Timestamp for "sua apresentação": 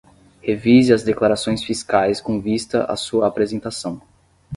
2.95-4.01